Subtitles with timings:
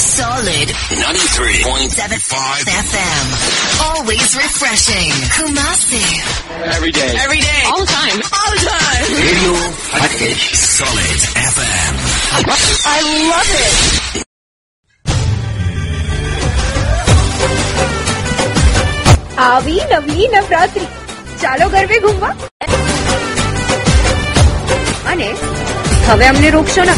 [0.00, 3.26] Solid 93.75 FM.
[3.84, 5.10] Always refreshing.
[5.36, 6.00] Kumasi.
[6.76, 7.12] Every day.
[7.20, 7.62] Every day.
[7.66, 8.16] All the time.
[8.24, 9.04] All the time.
[9.20, 9.52] Radio
[9.92, 10.42] Package.
[10.56, 11.20] Solid
[11.52, 11.92] FM.
[12.88, 14.10] I love it.
[19.48, 20.86] આવી નવી નવરાત્રી
[21.42, 22.30] ચાલો ગરબે ઘૂમવા
[25.12, 25.28] અને
[26.08, 26.96] હવે અમને રોકશો ના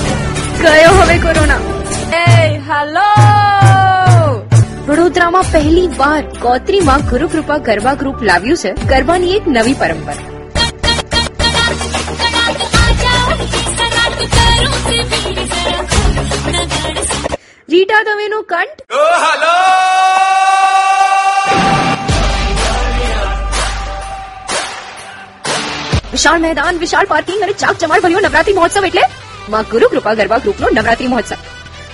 [0.63, 1.61] ગયો હવે કોરોના.
[2.67, 3.07] હેલો
[4.89, 8.73] વડોદરામાં પહેલી વાર ગોત્રીમાં ગુરુ કૃપા ગરબા ગ્રુપ લાવ્યું છે.
[8.89, 10.21] ગરબાની એક નવી પરંપરા.
[17.69, 18.81] રીટા દવેનો કંઠ.
[26.13, 29.05] વિશાળ મેદાન વિશાળ પાર્કિંગ અને ચાક ચમાડ ભર્યો નવરાત્રી મહોત્સવ એટલે
[29.53, 31.37] માં ગુરુ કૃપા ગરબા ગ્રુપનો નવરાત્રી મહોત્સવ.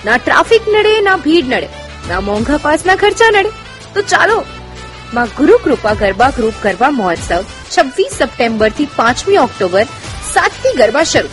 [0.05, 1.69] ના ટ્રાફિક નડે, ના ભીડ નડે,
[2.09, 3.51] ના મોંઘા પાસના ખર્ચા નડે.
[3.93, 4.37] તો ચાલો,
[5.13, 7.41] માં ગુરુ કૃપા ગરબા ગ્રુપ ગરબા મહોત્સવ
[7.77, 9.85] છવ્વીસ સપ્ટેમ્બરથી પાંચમી ઓક્ટોબર
[10.33, 11.31] સાતથી ગરબા શરૂ.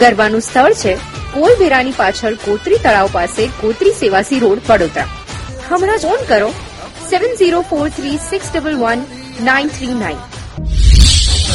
[0.00, 0.94] ગરબાનું સ્થળ છે
[1.34, 5.08] કોલવેરાની પાછળ કોતરી તળાવ પાસે કોતરી સેવાસી રોડ વડોદરા.
[5.70, 6.50] હમણાં જ ફોન કરો
[7.10, 9.00] seven zero four three six double one
[9.44, 10.18] nine three nine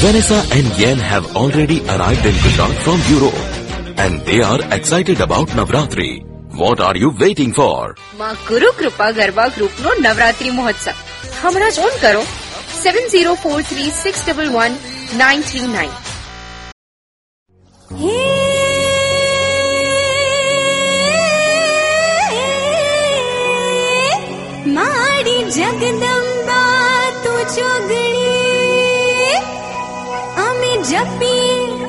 [0.00, 3.40] Vanessa and Yen have already arrived in Gujarat from Europe
[3.98, 6.24] and they are excited about Navratri.
[6.54, 7.74] What are you waiting for?
[8.18, 10.86] માં ગુરુ કૃપા ગરબા ગ્રુપનો નવરાત્રી મહોત્સવ
[11.40, 12.22] હમણાં જ phone કરો
[12.76, 14.78] seven zero four three six double one
[15.22, 15.92] nine three nine
[24.76, 28.19] મારી જગદંબા તું ચોગણી
[30.89, 31.80] जपी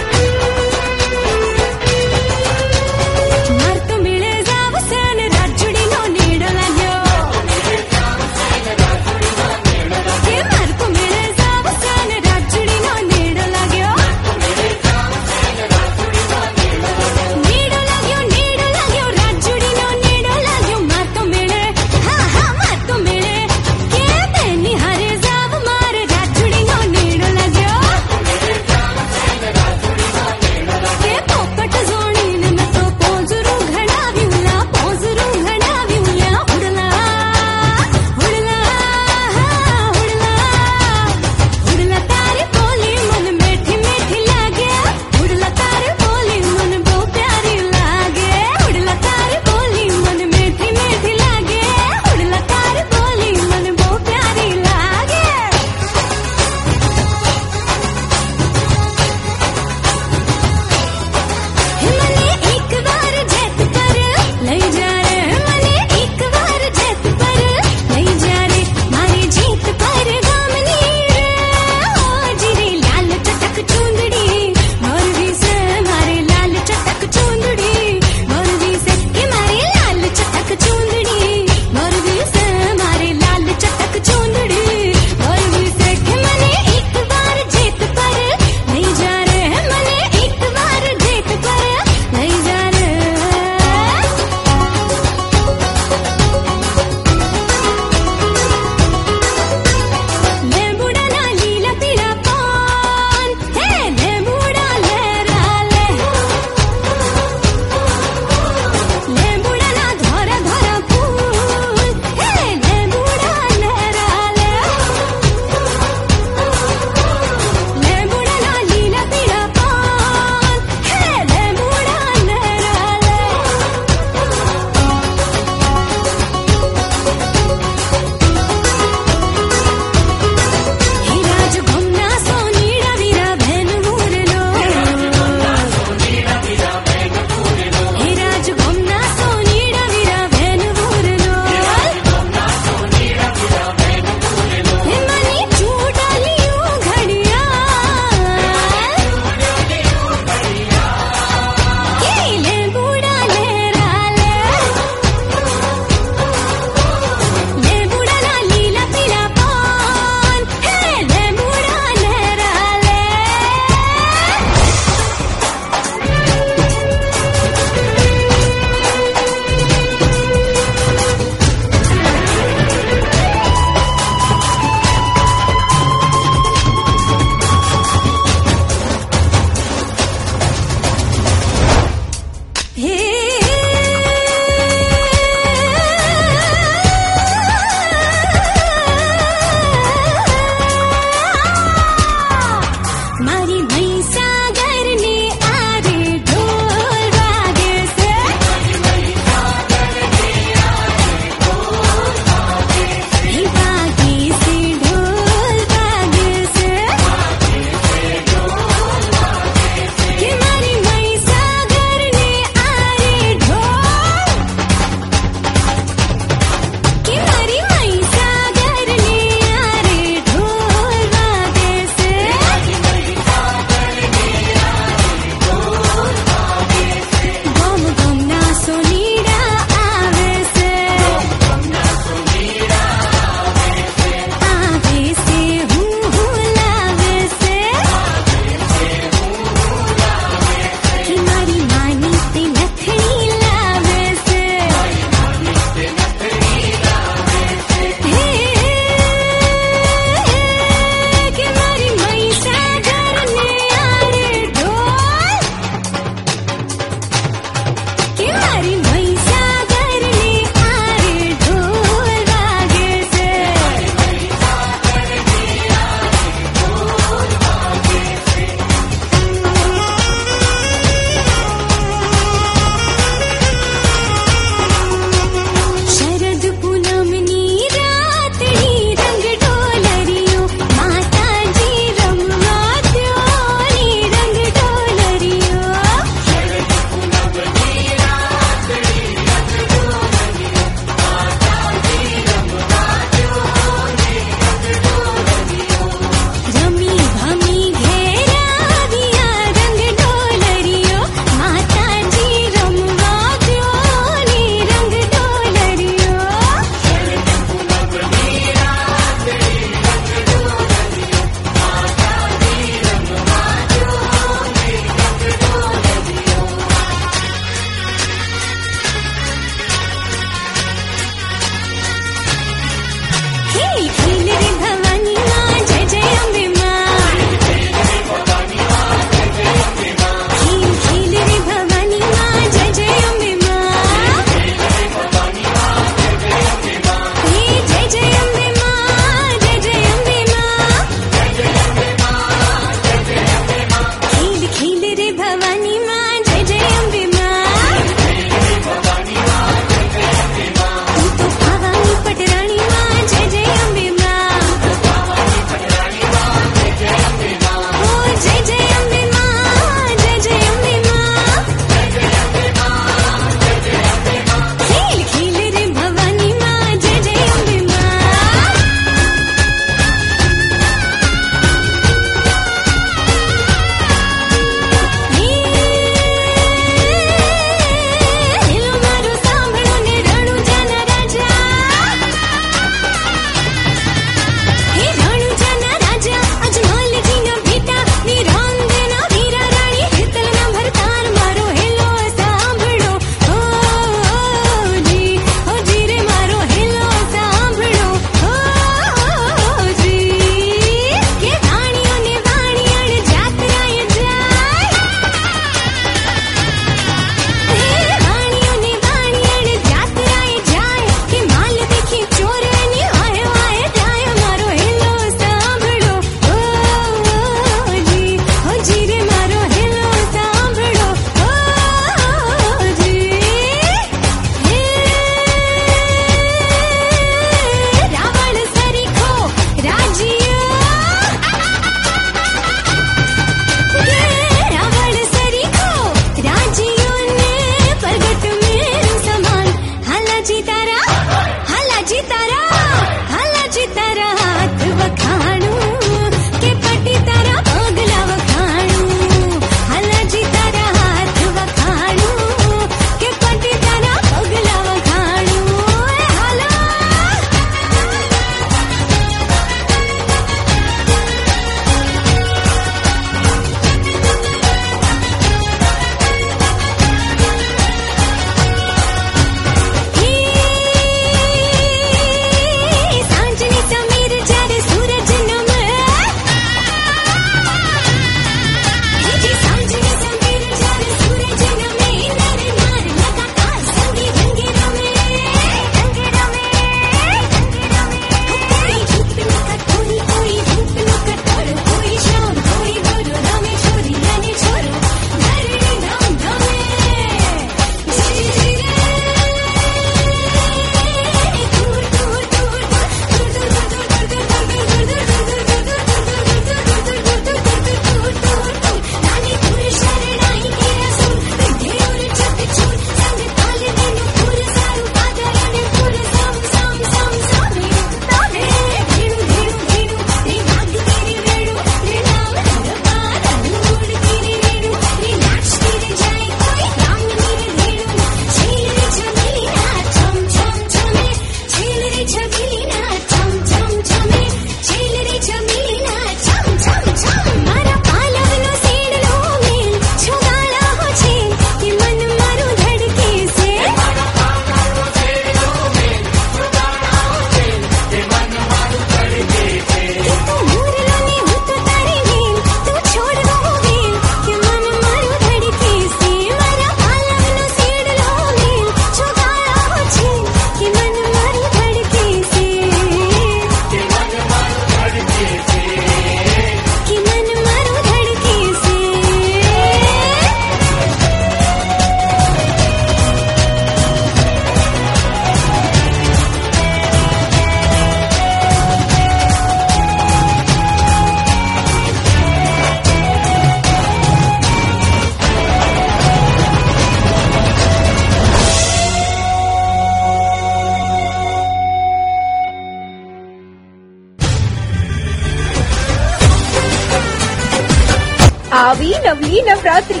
[599.62, 600.00] નવરાત્રી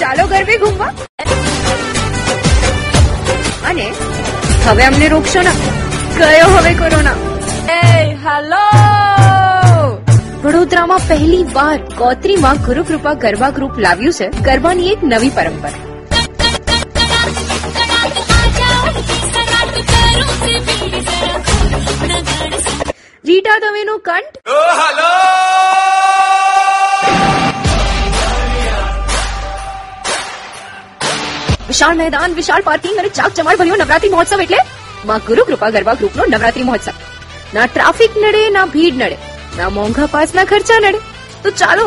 [0.00, 0.86] ચાલો ગરબે ઘૂમવા.
[3.68, 3.92] અને
[4.66, 5.52] હવે અમને રોકશો ના.
[6.18, 7.14] ગયો હવે કોરોના.
[7.72, 7.80] એ
[8.24, 8.64] હેલો
[10.44, 15.72] વડોદરામાં પહેલી વાર ગોત્રીમાં ગુરુકૃપા ગરબા ગ્રુપ લાવ્યું છે ગરબાની એક નવી પરંપરા.
[23.24, 24.38] રીટા દવેનો કંઠ.
[31.76, 34.60] વિશાળ મેદાન, વિશાળ પાર્કિંગ અને ચાક ચમાડ ભર્યો નવરાત્રી મહોત્સવ એટલે
[35.06, 36.94] માં ગુરુ કૃપા ગરબા ગ્રુપનો નવરાત્રી મહોત્સવ.
[37.54, 39.18] ના ટ્રાફિક નડે, ના ભીડ નડે,
[39.58, 41.00] ના મોંઘા પાસના ખર્ચા નડે.
[41.42, 41.86] તો ચાલો,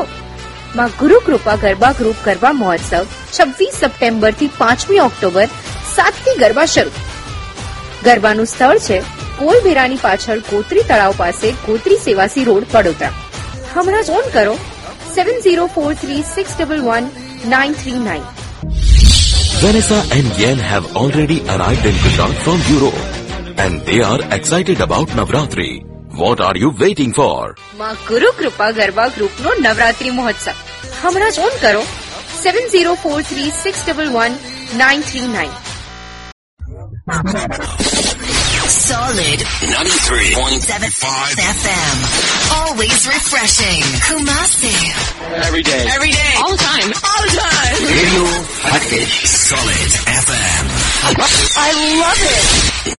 [0.75, 3.03] માં ગુરુ કૃપા ગરબા ગ્રુપ ગરબા મહોત્સવ
[3.35, 5.47] છવ્વીસ સપ્ટેમ્બરથી પાંચમી ઓક્ટોબર
[5.95, 6.95] સાતથી ગરબા શરૂ.
[8.05, 8.99] ગરબાનું સ્થળ છે
[9.39, 13.13] કોલભેરાની પાછળ ગોત્રી તળાવ પાસે ગોત્રી સેવાસી રોડ વડોદરા.
[13.75, 14.57] હમણાં ફોન કરો
[15.15, 17.09] seven zero four three six double one
[17.47, 18.23] nine three nine
[19.58, 22.94] Vanessa and Yen have already arrived in Gujarat from Europe.
[23.58, 25.84] And they are excited about Navratri.
[26.14, 27.54] What are you waiting for?
[27.80, 30.48] માં ગુરુ કૃપા ગરબા ગ્રુપનો નવરાત્રી મહોત્સવ
[31.02, 31.82] હમણાં phone કરો
[32.42, 34.32] seven zero four three six double one
[34.82, 35.52] nine three nine
[38.74, 41.96] Solid 93.75 FM.
[42.58, 43.82] Always refreshing.
[44.06, 44.72] Kumasi.
[45.46, 45.82] Every day.
[45.96, 46.32] Every day.
[46.42, 46.90] All the time.
[47.19, 47.83] All the time.
[47.83, 48.23] Radio
[49.25, 50.63] Solid FM.
[51.57, 52.98] I love it.